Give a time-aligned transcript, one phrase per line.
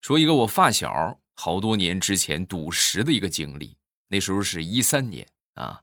[0.00, 3.76] 说一个我发小好多年之前赌石的一个经历，
[4.08, 5.80] 那时候是一三年啊，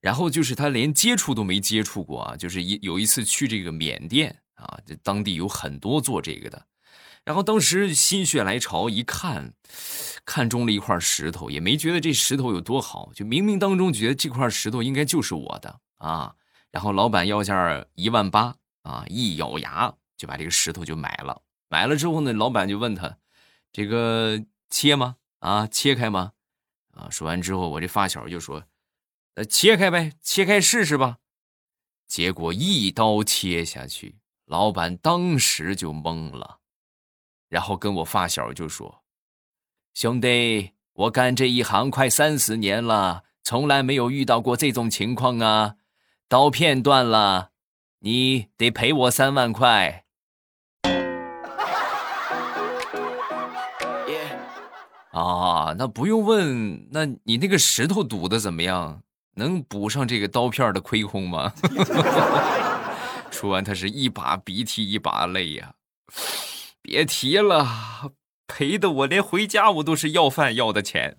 [0.00, 6.66] 然后就是他连接触都没接触过啊，就是一有一次去这个缅甸啊，这当地有很多做这个的，
[7.24, 9.54] 然后当时心血来潮一看，
[10.24, 16.34] 看中了一块石头，也没觉得这石头有多好，就冥冥当中觉得这块石头应该就是我的啊，
[16.70, 23.16] 然后老板要价一万八啊，一咬牙就把这个石头就买了，买了之后呢，老板就问他。
[23.74, 25.16] 这个切吗？
[25.40, 26.34] 啊，切开吗？
[26.92, 28.62] 啊，说完之后，我这发小就说
[29.34, 31.18] ：“呃，切开呗，切开试试吧。”
[32.06, 36.60] 结果一刀切下去，老板当时就懵了，
[37.48, 39.02] 然后跟我发小就说
[39.92, 45.78] ：“兄弟，我干这一行快三十年了，从来没有遇到过这种情况啊！
[46.28, 47.50] 刀片断了，
[47.98, 50.02] 你得赔我三万块。”
[55.14, 59.00] 啊，那不用问，那你那个石头堵的怎么样？
[59.36, 61.52] 能补上这个刀片的亏空吗？
[63.30, 65.74] 说完，他是一把鼻涕一把泪呀，
[66.82, 67.66] 别提了，
[68.48, 71.16] 赔的我连回家我都是要饭要的钱。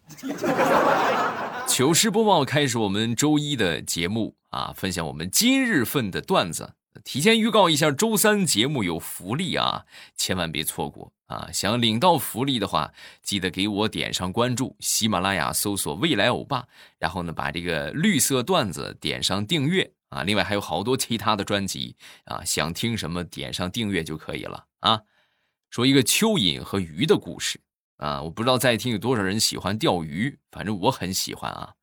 [1.67, 6.73] 糗事播报开始，我们周一的节目啊，分享我们今日份的段子。
[7.05, 9.85] 提前预告一下，周三节目有福利啊，
[10.17, 11.49] 千万别错过啊！
[11.53, 20.23] 想领到福利的话，记得给我点上关注，喜马拉雅搜索“未来欧巴”，然后呢，把这个绿色段子点上订阅啊。
[20.23, 25.03] 另外还有好多其他的专辑啊，想听什么点上订阅就可以了啊。
[25.69, 27.61] 说一个蚯蚓和鱼的故事
[27.97, 31.75] 啊，我不知道在听有多少人喜欢钓鱼，反正我很喜欢啊。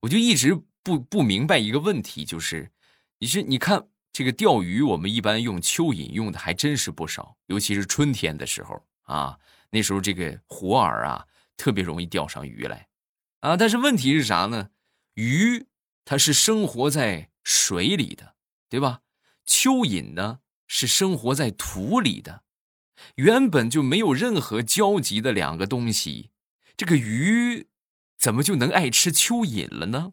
[0.00, 2.72] 我就一直不不明白一个问题，就是
[3.20, 3.86] 你是你看。
[4.14, 9.40] 这个钓鱼，我们一般用蚯蚓用的还真是不少，尤其是春天的时候啊，
[9.70, 12.86] 那时候这个活饵啊特别容易钓上鱼来，
[13.40, 14.70] 啊，但是问题是啥呢？
[15.14, 15.66] 鱼
[16.04, 18.36] 它是生活在水里的，
[18.68, 19.00] 对吧？
[19.44, 20.38] 蚯蚓呢
[20.68, 22.44] 是生活在土里的，
[23.16, 26.30] 原本就没有任何交集的两个东西，
[26.76, 27.66] 这个鱼
[28.16, 30.12] 怎么就能爱吃蚯蚓了呢？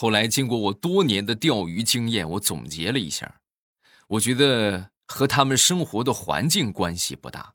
[0.00, 3.42] 后来经过我多年的钓鱼经验，我总结了一下，
[4.08, 7.52] 我觉得和他们生活的环境关系不大，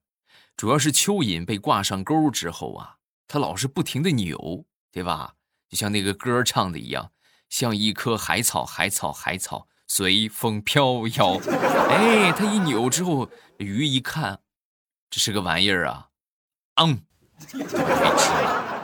[0.55, 2.97] 主要是蚯蚓被挂上钩之后啊，
[3.27, 5.33] 它老是不停的扭，对吧？
[5.67, 7.09] 就像那个歌唱的一样，
[7.49, 11.39] 像一棵海草，海草，海草随风飘摇。
[11.89, 14.41] 哎，它一扭之后，鱼一看，
[15.09, 16.09] 这是个玩意儿啊，
[16.75, 17.01] 嗯，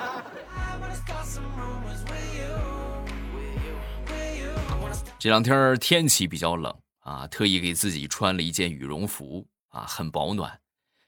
[5.19, 10.59] 这两天天气比较冷啊，特意给自己穿了一件羽绒服啊，很保暖。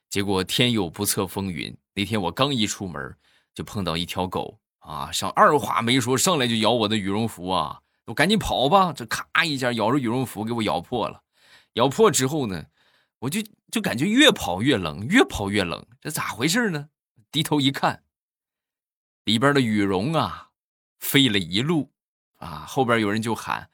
[0.08, 3.16] 结果天有不测风云，那天我刚一出门，
[3.52, 7.80] 就碰到一条狗啊，上二话没说，上来就咬我的羽绒服啊！
[8.04, 11.24] 我赶紧跑吧，这咔一下咬着羽绒服给我咬破了。
[11.72, 12.66] 咬破之后呢，
[13.18, 13.40] 我就
[13.72, 16.88] 就感觉越跑越冷，越跑越冷，这咋回事呢？
[17.32, 18.04] 低头一看，
[19.24, 20.50] 里边的羽绒啊，
[21.00, 21.90] 飞了一路
[22.36, 23.70] 啊，后边有人就喊。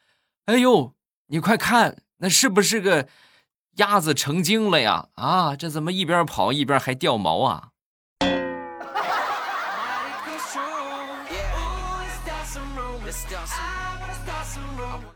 [0.51, 0.97] 哎呦，
[1.29, 3.07] 你快看，那是不是个
[3.77, 5.07] 鸭子成精了呀？
[5.15, 7.69] 啊，这怎么一边跑一边还掉毛啊？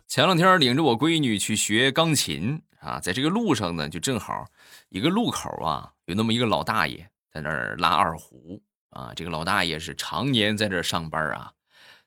[0.06, 4.46] 前两天领着我闺女去学钢琴啊，在这个路上呢，就正好
[4.88, 9.12] 一个路口啊，有那么一个老大爷在那儿拉二胡啊。
[9.16, 11.50] 这个老大爷是常年在这上班啊。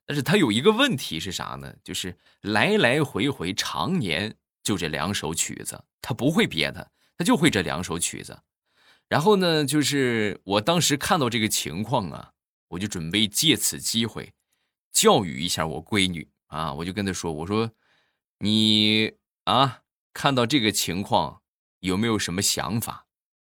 [0.07, 1.75] 但是他有一个问题是啥呢？
[1.83, 8.41] 就是来来回回常年就这两首曲子，他不会别的，他就会这两首曲子。
[9.09, 12.31] 然后呢，就是我当时看到这个情况啊，
[12.69, 14.33] 我就准备借此机会
[14.93, 17.71] 教育一下我闺女啊，我就跟她说：“我说
[18.39, 19.11] 你
[19.43, 19.81] 啊，
[20.13, 21.41] 看到这个情况
[21.81, 23.07] 有没有什么想法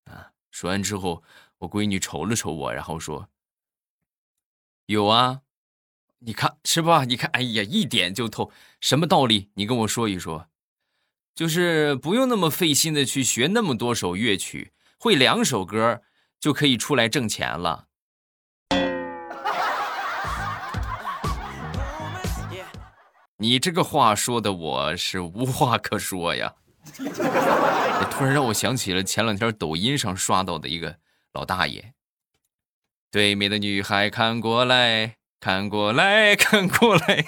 [0.06, 1.24] 啊？”说完之后，
[1.57, 3.27] 我闺女瞅了瞅我，然后说
[4.86, 5.42] ：“有啊。”
[6.25, 7.04] 你看是吧？
[7.04, 8.50] 你看，哎呀，一点就透，
[8.80, 9.50] 什么道理？
[9.56, 10.48] 你跟我说一说，
[11.36, 16.02] 就是不用那么费心的去学那么多首乐曲，会两首歌
[16.40, 17.88] 就可以出来挣钱了。
[23.36, 26.54] 你这个话说的，我是无话可说呀。
[28.12, 31.00] 突然让我想起了前两天抖音上刷到的一个
[31.34, 31.94] 老大爷，
[33.12, 35.18] 对面的女孩看过来。
[35.44, 37.25] 看过来看过来，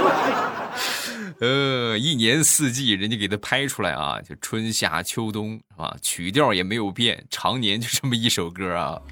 [1.40, 9.02] 呃，一年四季人家给他拍出来啊，就春夏秋冬啊，曲调也没有变，常年就这么一首歌啊。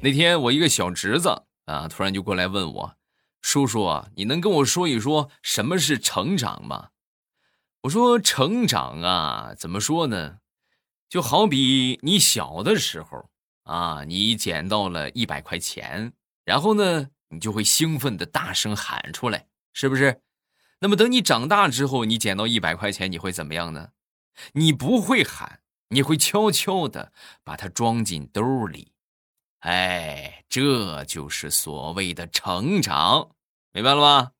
[0.00, 2.94] 那天我一个小侄子啊，突然就过来问我
[3.42, 6.88] ：“叔叔啊，你能跟我说一说什么是成长吗？”
[7.84, 10.36] 我说：“成长啊，怎么说呢？
[11.14, 13.30] 就好比你小的时候
[13.62, 16.12] 啊，你捡到了一百块钱，
[16.44, 20.20] 然后呢，你就会兴奋的大声喊出来，是不是？
[20.80, 23.90] 那么等你长大之后，你捡到一百块钱，你会怎么样呢？
[24.54, 27.12] 你不会喊，你会悄悄的
[27.44, 28.90] 把它装进兜里。”
[29.62, 33.30] 哎，这就是所谓的成长，
[33.70, 34.32] 明白了吗？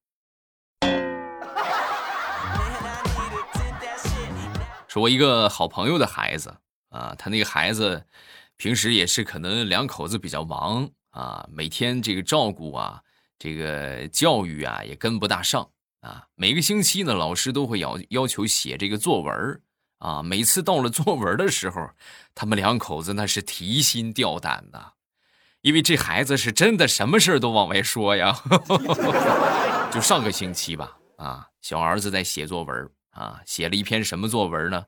[4.88, 6.56] 是我一个好朋友的孩子
[6.94, 8.06] 啊，他那个孩子
[8.56, 13.02] 平时也是可能两口子比较忙啊，每天这个照顾啊，
[13.36, 15.68] 这个教育啊也跟不大上
[16.00, 16.24] 啊。
[16.36, 19.60] 每个星期呢，老师都会要要求写这个作文
[19.98, 20.22] 啊。
[20.22, 21.90] 每次到了作文的时候，
[22.32, 24.92] 他们两口子那是提心吊胆的。
[25.62, 28.38] 因为这孩子是真的什么事都往外说呀，
[29.90, 34.84] 就上个星期吧，啊，小儿子在写作文啊，写了一篇什么作文呢？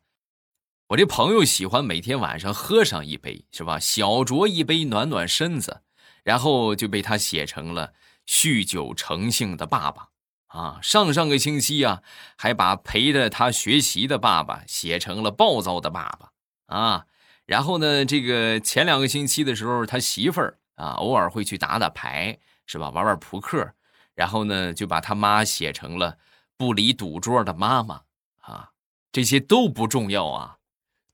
[0.88, 3.76] 我这朋友喜欢每天晚上喝上一杯，是吧？
[3.80, 5.82] 小酌一杯暖暖身子，
[6.22, 7.92] 然后就被他写成了
[8.24, 10.10] 酗酒成性的爸爸，
[10.46, 12.02] 啊，上上个星期啊，
[12.36, 16.30] 还把陪着他学习的爸爸写成了暴躁的爸爸，
[16.66, 17.06] 啊，
[17.46, 20.58] 然后呢，这个前两个星期的时候，他媳妇儿。
[20.76, 22.90] 啊，偶尔会去打打牌，是吧？
[22.90, 23.72] 玩玩扑克，
[24.14, 26.18] 然后呢，就把他妈写成了
[26.54, 28.02] 不离赌桌的妈妈
[28.42, 28.72] 啊。
[29.10, 30.55] 这些都不重要啊，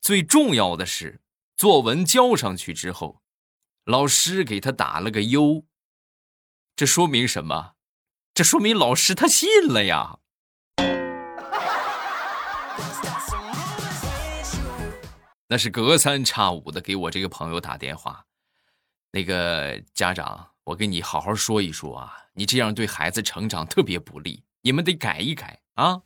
[0.02, 1.20] 最重要的是
[1.56, 3.22] 作文交上去之后，
[3.84, 5.64] 老师给他打了个优。
[6.74, 7.74] 这说明什么？
[8.34, 10.18] 这说明老师他信了呀。
[15.46, 18.24] 那是隔三差五的给我这个朋友打电话。
[19.12, 26.02] 那个家长，我跟你好好说一说啊，你这样对孩子成长特别不利，你们得改一改啊。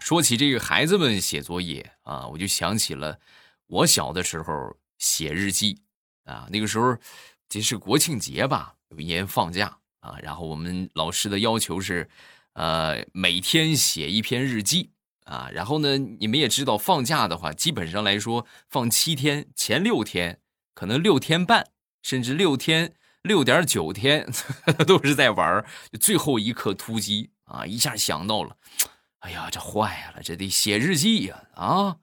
[0.00, 3.18] 说起这个孩子们写作业啊，我就想起了
[3.66, 5.80] 我小的时候写日记
[6.24, 6.48] 啊。
[6.50, 6.96] 那个时候
[7.48, 12.08] 这是国庆节吧，有一年放假啊，然后我们老师的要求是，
[12.54, 14.90] 呃，每天写一篇日记。
[15.24, 20.40] 啊，然后呢，你们也知道，放假的话，基本上来说，放七天，前六天
[20.72, 21.66] 可能六天半，
[22.00, 24.26] 甚至六天六点九天
[24.88, 25.62] 都是在玩
[26.00, 28.56] 最后一刻突击啊，一下想到了，
[29.20, 31.96] 哎呀，这坏了，这得写日记呀啊！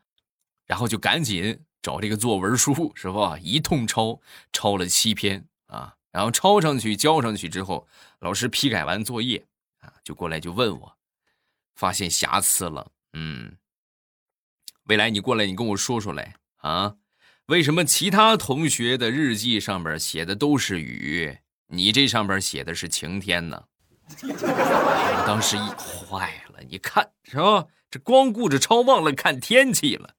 [0.65, 3.37] 然后就赶紧找这个作文书，是吧？
[3.39, 4.19] 一通抄，
[4.51, 7.87] 抄了七篇啊，然后抄上去交上去之后，
[8.19, 9.45] 老师批改完作业
[9.79, 10.97] 啊，就过来就问我，
[11.75, 12.91] 发现瑕疵了。
[13.13, 13.57] 嗯，
[14.85, 16.95] 未来你过来，你跟我说说来啊，
[17.45, 21.37] 为什么其他同学的日记上面写的都是雨，
[21.67, 23.65] 你这上面写的是晴天呢？
[24.23, 27.65] 我 当时一坏了，你看是吧？
[27.89, 30.15] 这光顾着抄，忘了看天气了。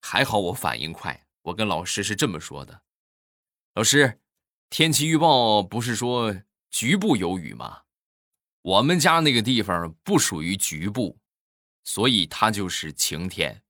[0.00, 2.82] 还好我反应快，我跟老师是这么说的：
[3.74, 4.20] 老师，
[4.68, 6.34] 天气预报不是说
[6.70, 7.82] 局部有雨吗？
[8.62, 11.18] 我们家那个地方不属于局部。
[11.82, 13.62] 所以它就是晴天。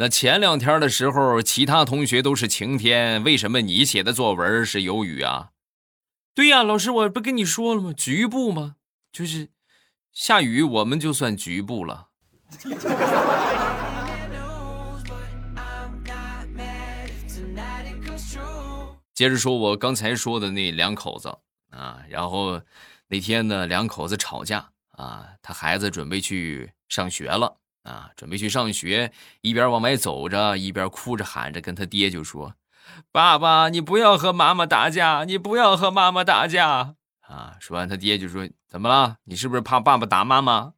[0.00, 5.50] 那前两天的时候，其他同学都是晴天，为什么你写的作文是有雨啊？
[6.36, 7.92] 对呀，老师，我不跟你说了吗？
[7.92, 8.76] 局部吗？
[9.10, 9.48] 就是
[10.12, 12.10] 下雨，我们就算局部了。
[19.12, 21.36] 接着说，我刚才说的那两口子。
[21.70, 22.62] 啊，然后
[23.08, 32.54] 那天呢，两口子吵架啊，他孩子准备去上学了啊，准备去上学，一边往外走着，一边哭着喊着跟他爹就说
[33.10, 39.16] ：“爸爸，你不要和妈妈打架，你不要和妈妈打架啊！”说完，他爹就说：“怎么了？
[39.24, 40.72] 你是不是怕爸爸打妈妈？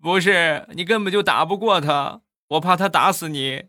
[0.00, 3.64] 不是，你根本就打不过他，我怕他打死你。”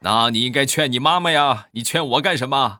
[0.00, 2.78] 那你应该劝你妈妈呀，你劝我干什么？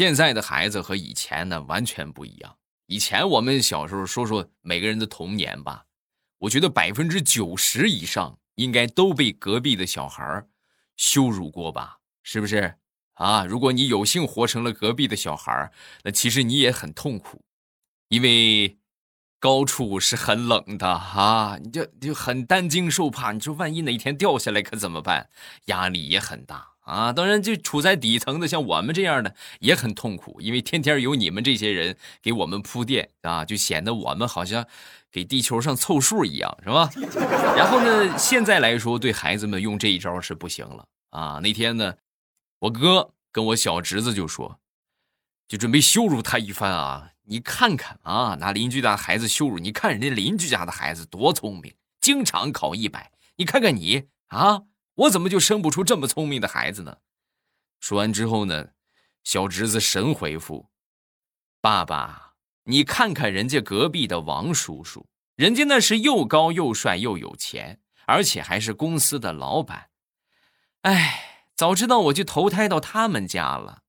[0.00, 2.56] 现在的孩子和以前呢完全不一样。
[2.86, 5.84] 以前我们小时候说说每个人的童年吧，
[6.38, 10.46] 我觉得百分之九十以上应该都被隔壁的小孩
[10.96, 11.98] 羞辱过吧？
[12.22, 12.76] 是不是？
[13.12, 15.70] 啊，如果你有幸活成了隔壁的小孩
[16.02, 17.44] 那其实你也很痛苦，
[18.08, 18.78] 因为
[19.38, 23.32] 高处是很冷的啊，你就就很担惊受怕。
[23.32, 25.28] 你说万一哪天掉下来可怎么办？
[25.66, 27.12] 压力也很大啊。
[27.12, 34.66] 当然，就处在底层的像我们这样的也很痛苦，因为天天有你们这些人给我们铺垫啊，就显得我们好像
[35.10, 36.90] 给地球上凑数一样，是吧？
[37.56, 41.40] 然后呢，现在来说对孩子们用这一招是不行了啊。
[41.42, 41.94] 那天呢？
[42.60, 44.60] 我哥跟我小侄子就说，
[45.48, 47.12] 就准备羞辱他一番啊！
[47.24, 53.12] 你看看啊，拿邻居家孩子羞辱，你看人家邻居家的孩子多聪明，经常考一百。
[53.36, 54.64] 你看看你啊，
[55.00, 56.98] 我怎么就生不出这么聪明的孩子呢？
[57.80, 58.70] 说完之后呢，
[59.24, 60.70] 小侄子神回复
[61.60, 69.90] ：“爸爸，你看看人家隔壁的王叔叔，人家那是又高又帅又有钱，而且还是公司的老板。
[70.82, 71.26] 哎。”
[71.60, 73.82] 早知道我就投胎到他们家了，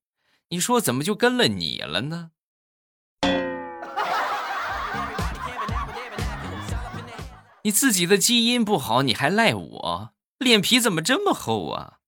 [0.49, 2.31] 你说怎么就跟了你了呢？
[7.63, 10.13] 你自己的基因不好，你还赖我？
[10.41, 11.99] 脸皮怎么这么厚啊？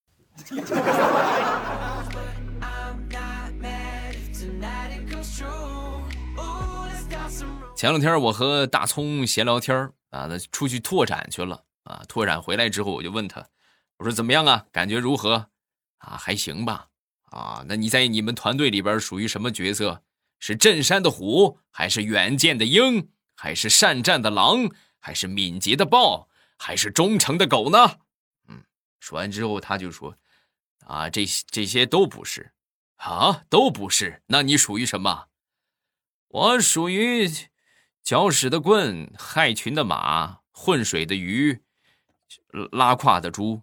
[7.75, 13.45] 前两天我和大葱闲聊天啊，他出去拓展去了啊，拓展回来之后我就问他，
[13.97, 14.65] 我说怎么样啊？
[14.71, 15.49] 感觉如何？
[15.99, 16.87] 啊，还行吧。
[17.25, 20.01] 啊，那你在你们团队里边属于什么角色？
[20.39, 27.97] 是镇山的虎，还是远见的鹰，还是善战的狼，还是敏捷的豹，还是忠诚的狗呢？
[29.03, 30.15] 说完之后他就说
[30.88, 32.53] ：“啊，这些这些都不是，
[32.95, 34.22] 啊，都不是。
[34.27, 35.27] 那你属于什么？
[36.29, 37.29] 我属于
[38.01, 41.62] 搅屎的棍，害群的马，浑水的鱼，
[42.72, 43.62] 拉胯的猪。”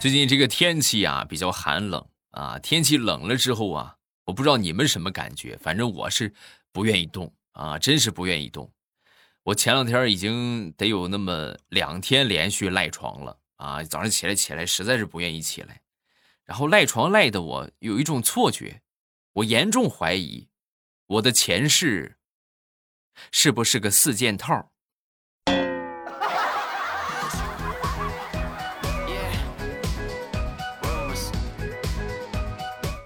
[0.00, 6.32] 最近这个天气啊比较寒冷啊，天气冷了之后啊，我不知道你们什么感觉，反正我是
[6.72, 8.70] 不愿意动啊，真是不愿意动。
[9.44, 15.80] 我前两天已经得有那么两天连续赖床了啊，早上起来起来实在是不愿意起来，
[16.44, 18.82] 然后赖床赖的我有一种错觉，
[19.32, 20.48] 我严重怀疑
[21.06, 22.18] 我的前世
[23.32, 24.72] 是不是个四件套。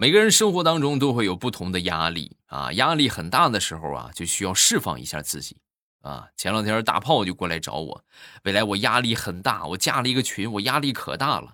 [0.01, 5.59] 每个人生活当中都会有不同的压力啊，压力很大的时候啊，就需要释放一下自己
[6.01, 6.27] 啊。
[6.39, 8.03] 前两天大炮就过来找我，
[8.45, 11.53] 未来我压力很大，我加了一个群，我压力可大了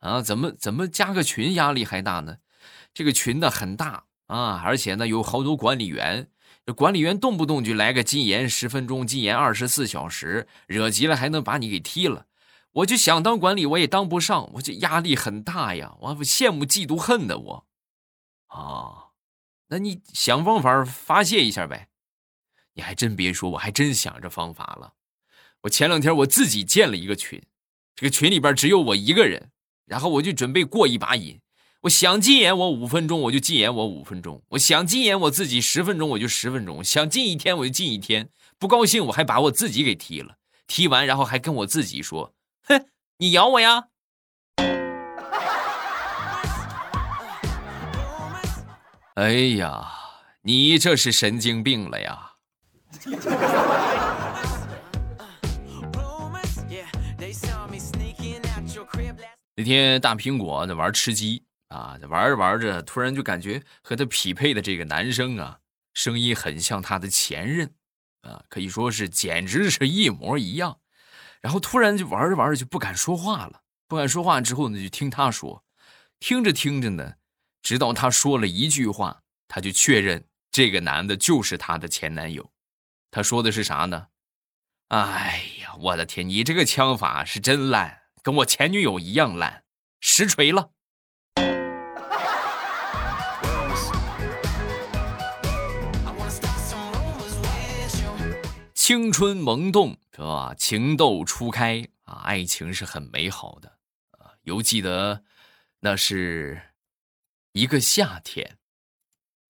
[0.00, 0.20] 啊。
[0.20, 2.36] 怎么怎么加个群压力还大呢？
[2.92, 6.28] 这个群呢很大啊，而且呢有好多管理员，
[6.76, 12.26] 管理员动不动就来个禁言十分钟，禁言二十四小时，惹急了还能把你给踢了。
[12.72, 17.67] 我就想当管理，我也当不上，我这压力很大呀，我羡慕嫉妒恨的我。
[18.48, 19.12] 啊，
[19.68, 21.88] 那你想方法发泄一下呗？
[22.74, 24.94] 你还真别说，我还真想着方法了。
[25.62, 27.42] 我前两天我自己建了一个群，
[27.94, 29.50] 这个群里边只有我一个人，
[29.84, 31.40] 然后我就准备过一把瘾。
[31.82, 38.30] 我想禁言，我五分钟我就禁言，我五分钟；我想禁言我自己十分钟，我就十分钟；想禁一天我就禁一天。
[38.58, 42.88] 不高兴我还把我自己给踢了，踢完然后还跟我自己说：“哼，
[43.18, 43.87] 你咬我呀！”
[49.18, 49.84] 哎呀，
[50.42, 52.34] 你这是神经病了呀！
[59.56, 65.58] 那天大苹果在玩吃鸡啊，玩着玩着，突然就感觉和他匹配的这个男生啊，
[65.94, 67.68] 声音很像他的前任
[68.22, 70.78] 啊，可以说是简直是一模一样。
[71.40, 75.64] 然后突然就玩着玩着就不敢说话了，不敢说话之后呢，就听他说，
[76.20, 77.14] 听着听着呢。
[77.62, 82.50] 直到他说了一句话，他就确认这个男的就是他的前男友。
[83.10, 84.08] 他说的是啥呢？
[84.88, 89.64] 哎呀，我的天，你这个枪法是真烂，跟我前女友一样烂，
[90.00, 90.70] 实锤了。
[98.74, 100.54] 青春萌动是吧？
[100.56, 103.68] 情窦初开啊，爱情是很美好的
[104.12, 104.32] 啊。
[104.44, 105.22] 犹记得
[105.80, 106.62] 那是。
[107.58, 108.56] 一个夏天，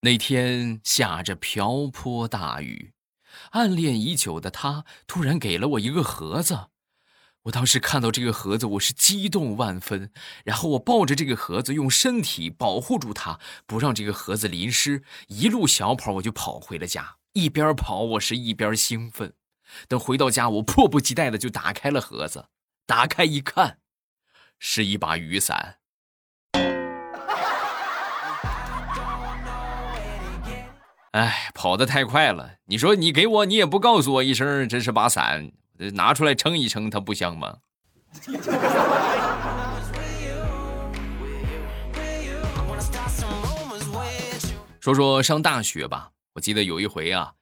[0.00, 2.94] 那天下着瓢泼大雨，
[3.50, 6.68] 暗恋已久的他突然给了我一个盒子，
[7.42, 10.10] 我当时看到这个盒子，我是激动万分，
[10.42, 17.18] 然后我抱着这个盒子，用身体保护住它，不让这个盒子淋湿，一路小跑我就跑回了家。
[17.34, 19.34] 一边跑，我是一边兴奋。
[19.86, 22.48] 等回到家，我迫不及待的就打开了盒子，
[22.86, 23.80] 打开一看，
[24.58, 25.77] 是一把雨伞。
[31.18, 32.48] 哎，跑得太快了！
[32.66, 35.50] 你说你给我，你也不告诉我一声，这是把伞，
[35.94, 37.58] 拿出来撑一撑，它不香吗？
[44.80, 47.32] 说说上大学吧，我记得有一回啊，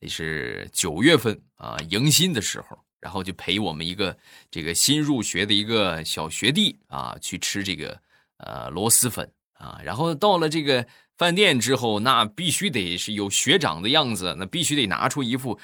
[0.00, 4.16] 那是九月份啊，迎新的时候，然后就陪我们一个
[4.50, 8.00] 这个新入学的一个小学弟啊，去吃这个
[8.38, 10.86] 呃螺蛳粉啊，然后到了这个。
[11.18, 15.58] 饭店之后，那必须得是有学长的样子，那必须得拿出一副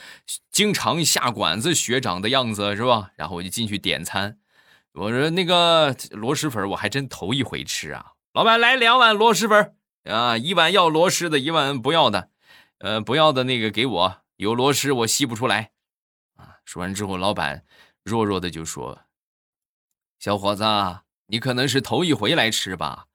[0.50, 3.10] 经常下馆子学长的样子，是吧？
[3.16, 4.38] 然后我就进去点餐，
[4.94, 8.12] 我说那个螺蛳粉，我还真头一回吃啊。
[8.32, 12.30] 老板来两碗螺蛳粉啊，一碗要螺蛳的，一碗不要的，
[12.78, 15.72] 呃，不要的那个给我，有螺蛳我吸不出来
[16.36, 16.56] 啊。
[16.64, 17.66] 说完之后，老板
[18.02, 19.02] 弱弱的就说
[20.18, 20.64] ：“小伙子，
[21.26, 23.08] 你可能是头一回来吃吧，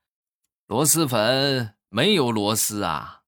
[0.68, 3.22] 螺蛳粉。”没有螺丝啊！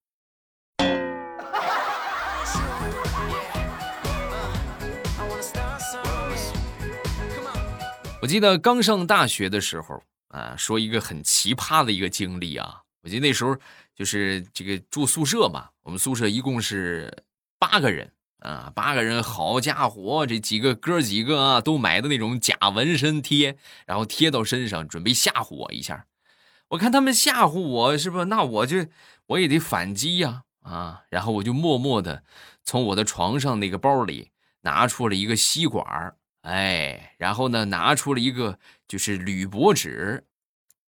[8.21, 12.81] 我记得刚上大学的时候啊，说一个很奇葩的一个经历啊。
[13.01, 13.55] 我记得那时候
[13.95, 17.23] 就是这个住宿舍嘛，我们宿舍一共是
[17.57, 23.55] 八个人啊，八个人，好家伙，这几个哥几个啊，都买的那种假纹身贴，
[23.85, 26.05] 然后贴到身上，准备吓唬我一下。
[26.69, 28.25] 我看他们吓唬我，是不是？
[28.25, 28.85] 那我就
[29.27, 31.03] 我也得反击呀，啊！
[31.09, 32.23] 然后我就默默的
[32.63, 40.25] 从我的床上那个包里拿出了一个吸管哎，然后呢，拿出了一个就是铝箔纸，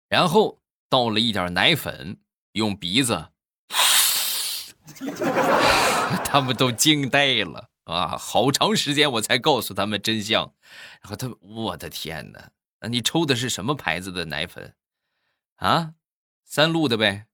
[0.07, 0.59] 然后
[0.89, 2.17] 倒了一点奶粉，
[2.51, 3.29] 用鼻子，
[6.25, 8.17] 他们都惊呆了啊！
[8.17, 10.53] 好长时间我才告诉他们真相，
[11.01, 12.51] 然后他，我的天哪！
[12.89, 14.74] 你抽的是什么牌子的奶粉？
[15.59, 15.91] 啊，
[16.45, 17.25] 三路的呗。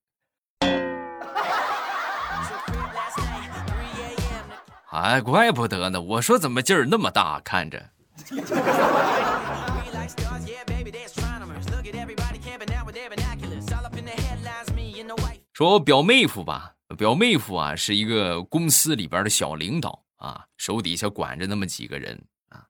[4.90, 6.02] 哎，怪不得呢。
[6.02, 7.92] 我说怎么劲儿那么大，看着。
[15.54, 22.64] 说我表妹夫吧，表妹夫啊是一个公司里边的小领导啊，手底下管着那么几个人啊。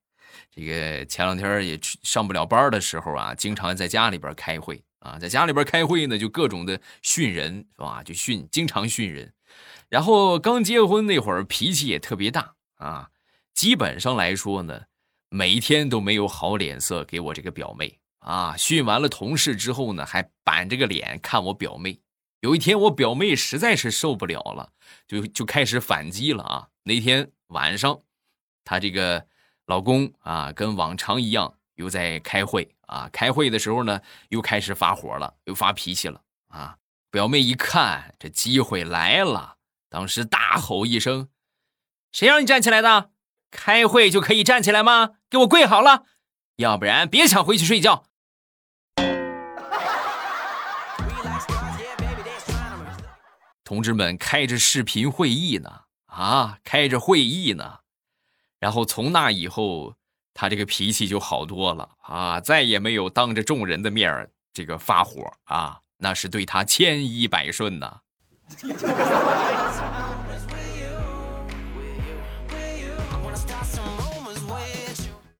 [0.54, 4.84] 这个前两天也上不了班的时候啊，经常在家里边开会。
[5.06, 8.02] 啊，在家里边开会呢，就各种的训人，是吧？
[8.02, 9.32] 就训，经常训人。
[9.88, 13.10] 然后刚结婚那会儿，脾气也特别大啊。
[13.54, 14.82] 基本上来说呢，
[15.30, 18.56] 每一天都没有好脸色给我这个表妹啊。
[18.56, 22.00] 训完了同事之后呢，还板着个脸看我表妹。
[22.40, 24.72] 有一天，我表妹实在是受不了了，
[25.06, 26.68] 就就开始反击了啊。
[26.82, 28.00] 那天晚上，
[28.64, 29.26] 她这个
[29.66, 31.55] 老公啊，跟往常一样。
[31.76, 33.08] 又在开会啊！
[33.12, 36.76] 开会的时候呢，又开始发火了，又发脾气了啊！
[37.10, 39.56] 表妹一看，这机会来了，
[39.88, 41.28] 当时大吼一声
[42.12, 43.10] ：“谁让你站起来的？
[43.50, 45.12] 开会就可以站起来吗？
[45.30, 46.04] 给我跪好了，
[46.56, 48.04] 要不然别想回去睡觉。”
[53.64, 57.80] 同志们开着视频会议呢，啊，开着会议呢，
[58.58, 59.94] 然后从那以后。
[60.38, 68.00] 他这个脾气就好多了啊，再也没有当着众人的面这个发火啊，那是对他千依百顺呐。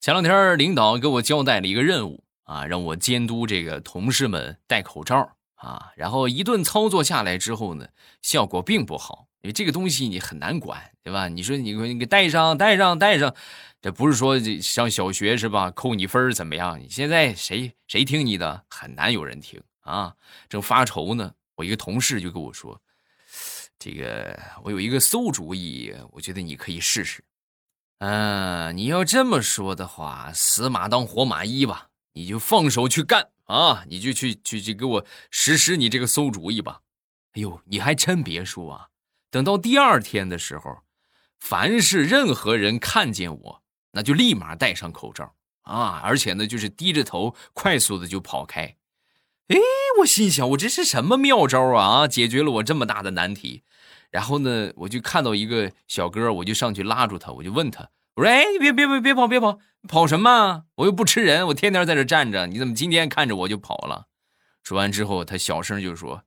[0.01, 7.89] 前两天领导给我交代了一个任务啊，让我监督这个同事们戴口罩啊，然后一顿操作下来之后呢，
[8.23, 9.26] 效果并不好。
[9.47, 11.29] 因为这个东西你很难管，对吧？
[11.29, 13.33] 你说你你给带上带上带上，
[13.81, 15.71] 这不是说上小学是吧？
[15.71, 16.81] 扣你分怎么样？
[16.81, 18.65] 你现在谁谁听你的？
[18.69, 20.17] 很难有人听啊！
[20.49, 22.83] 正发愁呢，我一个同事就跟我说
[23.79, 27.23] ：“这个我有一个馊主意，我觉得你可以试试。
[27.99, 33.85] 嗯，你要这么说的话，死马当活马医吧，你就放手去干啊！
[33.87, 36.81] 你就去去去给我实施你这个馊主意吧。
[37.35, 38.89] 哎呦，你还真别说啊！”
[39.37, 40.79] 等到第二天的时候，
[41.39, 46.01] 凡是任何人看见我，那就立马戴上口罩啊！
[46.03, 48.77] 而且呢，就是低着头，快速的就跑开。
[49.49, 49.59] 哎，
[49.99, 51.85] 我心想，我这是什么妙招啊？
[51.85, 53.63] 啊，解决了我这么大的难题。
[54.11, 60.65] 然后呢，我就看到一个小哥，我就上去拉住他，我就问他，我说：“哎，别别别别跑别跑，跑什么？
[60.77, 64.07] 我又不吃人，我天天在这站着，你怎么今天看着我就跑了？”
[64.65, 66.23] 说完之后，他小声就说：“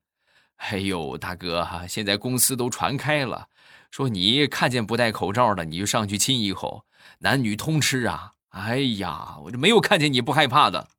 [0.59, 3.47] 哎呦，大哥，现在公司都传开了，
[3.89, 6.85] 说你看见不戴口罩的，你就上去亲一口，
[7.19, 8.33] 男女通吃啊！
[8.49, 10.89] 哎呀，我就没有看见你不害怕的，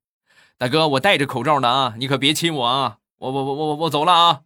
[0.57, 2.97] 大哥，我戴着口罩呢啊，你可别亲我啊！
[3.19, 4.41] 我我我我我走了啊！”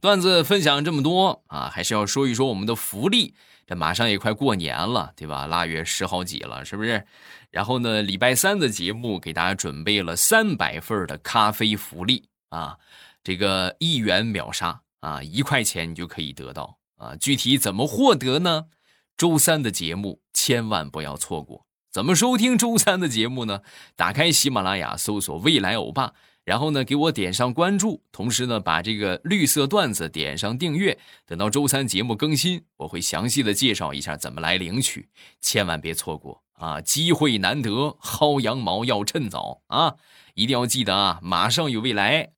[0.00, 3.34] 段子分享这么多啊，还是要说一说我们的福利。
[3.66, 5.46] 这马上也快过年了，对吧？
[5.46, 7.04] 腊月十好几了，是不是？
[7.50, 12.76] 然后呢，礼拜三的节目给大家准备了三百份的咖啡福利啊，
[13.22, 17.14] 这个一元秒杀啊，一块钱你就可以得到啊。
[17.16, 18.66] 具体怎么获得呢？
[19.16, 21.64] 周三的节目千万不要错过。
[21.92, 23.60] 怎么收听周三的节目呢？
[23.94, 26.12] 打开喜马拉雅，搜索“未来欧巴”。
[26.44, 30.98] 然后呢，给我点上关注，同时呢，把这个绿色段子点上订阅。
[31.26, 35.08] 等到周三节目更新，我会详细的介绍一下怎么来领取，
[35.40, 36.80] 千万别错过啊！
[36.82, 39.94] 机会难得，薅羊毛要趁早啊！
[40.34, 41.18] 一定要记得啊！
[41.22, 42.32] 马上有未来。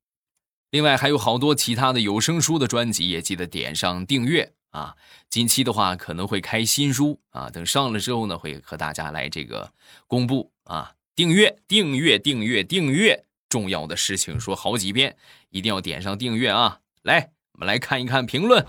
[0.71, 4.95] 另外还有好多其他的有声书的专辑，也记得点上订阅啊！
[5.29, 9.73] 近期的话可能会开新书啊，等上了之后呢，会和大家来这个
[10.07, 10.93] 公布啊！
[11.13, 13.26] 订阅，订阅，订阅，订阅。
[13.49, 15.15] 重要的事情说好几遍，
[15.49, 16.79] 一定要点上订阅啊！
[17.03, 18.65] 来，我们来看一看评论。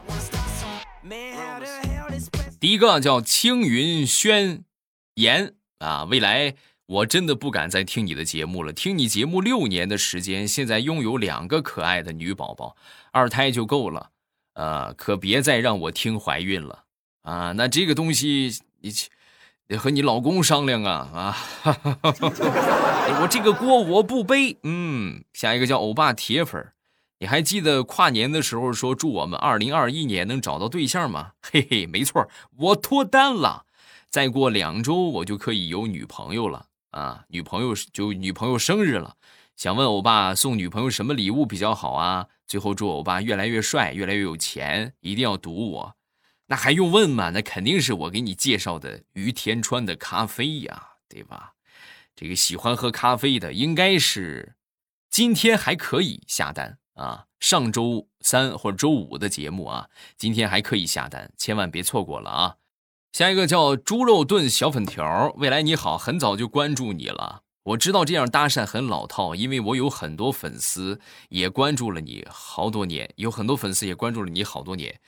[2.60, 4.64] 第一个叫青云轩
[5.14, 6.54] 言啊，未来
[6.86, 8.72] 我真的不敢再听你的节目了。
[8.72, 12.76] 听你节目六年的时间，现在拥有两个可爱的女宝宝，
[13.12, 14.10] 二胎就够了，
[14.54, 16.84] 呃，可别再让我听怀孕了
[17.22, 17.52] 啊！
[17.52, 18.92] 那这个东西你。
[19.68, 21.36] 得和你老公商量啊啊！
[23.20, 24.56] 我这个锅我不背。
[24.62, 26.72] 嗯，下一个叫欧巴铁粉，
[27.18, 31.32] 你还记得跨年的时候说祝我们二零二一年能找到对象吗？
[31.42, 32.26] 嘿嘿，没错，
[32.56, 33.66] 我脱单了，
[34.08, 37.24] 再过两周我就可以有女朋友了啊！
[37.28, 39.16] 女朋友就女朋友生日了，
[39.54, 42.26] 想问欧巴送女朋友什么礼物比较好啊？
[42.46, 45.94] 最后祝欧巴越来越帅，越来越有钱，一定要赌我。
[46.48, 47.30] 那还用问吗？
[47.30, 51.52] 那肯定是我给你介绍的于田川的咖啡呀，对吧？
[52.16, 54.56] 这个喜欢喝咖啡的，应该是
[55.08, 57.26] 今天还可以下单啊。
[57.38, 62.56] 上周三或者周五的节目啊，今天还可以下单，千万别错过了啊。
[63.12, 67.42] 下一个叫猪肉炖小粉条，未来你好，很早就关注你了。
[67.62, 74.98] 我知道这样搭讪很老套，因为我有很多粉丝也关注了你好多年，有很多粉丝也关注了你好多年。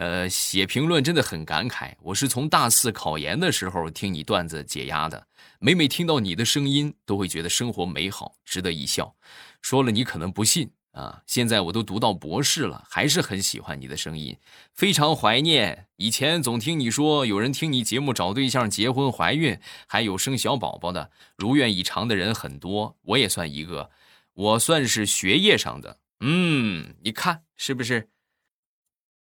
[0.00, 1.92] 呃，写评论真的很感慨。
[2.00, 5.26] 我是从大四考研的时候听你段子解压的，
[5.58, 9.14] 每每听到你的声音，都会觉得生活美好，值得一笑。
[9.60, 14.34] 说了你可能不信啊，现在我都读到博士了，还是很喜欢你的声音，
[14.72, 23.90] 非常怀念以前总听你说有人听你节目找对象、结婚、怀孕，还有生小宝宝的，如愿以偿的人很多，我也算一个。
[24.32, 28.08] 我算是学业上的，嗯，你看是不是？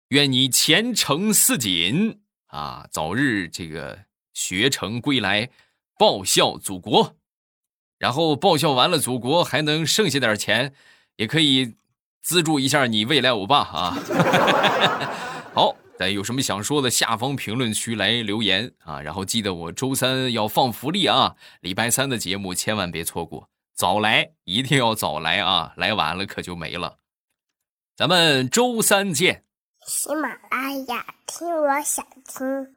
[0.09, 5.49] 愿你前程似锦啊，早日这个学成归来，
[5.97, 7.15] 报效祖国。
[7.97, 10.73] 然后报效完了祖国，还能剩下点钱，
[11.15, 11.75] 也可以
[12.21, 13.97] 资助一下你未来欧巴啊。
[15.55, 19.01] 好，大家有什么想说的，下方评论区来留言啊。
[19.01, 26.99] 然后记得我周三要放福利啊，礼拜三的节目千万别错过，早来一定要早来啊，来晚了可就没了。
[27.95, 29.45] 咱们周三见。
[29.85, 32.74] 喜马拉雅，听我想听。